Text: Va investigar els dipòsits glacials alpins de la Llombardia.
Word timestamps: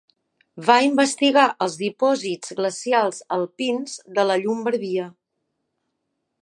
Va 0.69 0.77
investigar 0.85 1.43
els 1.65 1.75
dipòsits 1.81 2.55
glacials 2.61 3.21
alpins 3.39 3.95
de 4.19 4.27
la 4.31 4.39
Llombardia. 4.45 5.09